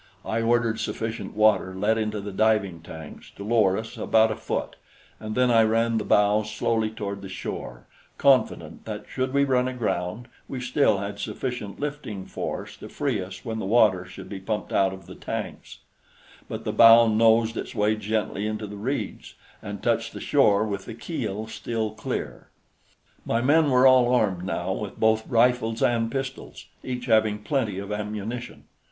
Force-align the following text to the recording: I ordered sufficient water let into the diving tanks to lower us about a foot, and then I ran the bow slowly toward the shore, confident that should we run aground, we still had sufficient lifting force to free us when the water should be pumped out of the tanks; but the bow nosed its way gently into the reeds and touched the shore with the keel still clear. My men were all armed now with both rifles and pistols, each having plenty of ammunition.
I 0.25 0.41
ordered 0.41 0.79
sufficient 0.79 1.35
water 1.35 1.75
let 1.75 1.95
into 1.95 2.21
the 2.21 2.31
diving 2.31 2.81
tanks 2.81 3.29
to 3.35 3.43
lower 3.43 3.77
us 3.77 3.97
about 3.97 4.31
a 4.31 4.35
foot, 4.35 4.75
and 5.19 5.35
then 5.35 5.51
I 5.51 5.61
ran 5.61 5.99
the 5.99 6.03
bow 6.03 6.41
slowly 6.41 6.89
toward 6.89 7.21
the 7.21 7.29
shore, 7.29 7.85
confident 8.17 8.85
that 8.85 9.05
should 9.07 9.31
we 9.31 9.43
run 9.43 9.67
aground, 9.67 10.27
we 10.47 10.59
still 10.59 10.97
had 10.97 11.19
sufficient 11.19 11.79
lifting 11.79 12.25
force 12.25 12.75
to 12.77 12.89
free 12.89 13.21
us 13.21 13.45
when 13.45 13.59
the 13.59 13.67
water 13.67 14.03
should 14.03 14.27
be 14.27 14.39
pumped 14.39 14.73
out 14.73 14.91
of 14.91 15.05
the 15.05 15.13
tanks; 15.13 15.81
but 16.49 16.63
the 16.63 16.73
bow 16.73 17.05
nosed 17.07 17.55
its 17.55 17.75
way 17.75 17.95
gently 17.95 18.47
into 18.47 18.65
the 18.65 18.77
reeds 18.77 19.35
and 19.61 19.83
touched 19.83 20.13
the 20.13 20.19
shore 20.19 20.65
with 20.65 20.85
the 20.85 20.95
keel 20.95 21.45
still 21.45 21.91
clear. 21.91 22.47
My 23.23 23.39
men 23.39 23.69
were 23.69 23.85
all 23.85 24.11
armed 24.11 24.43
now 24.43 24.73
with 24.73 24.99
both 24.99 25.27
rifles 25.29 25.83
and 25.83 26.11
pistols, 26.11 26.65
each 26.83 27.05
having 27.05 27.43
plenty 27.43 27.77
of 27.77 27.91
ammunition. 27.91 28.63